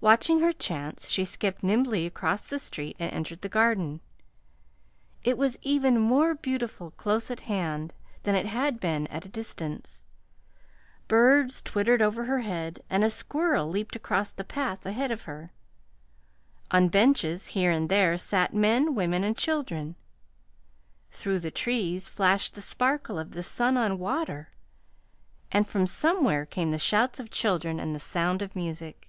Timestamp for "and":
3.00-3.12, 12.88-13.02, 17.72-17.88, 19.24-19.36, 25.50-25.66, 27.80-27.96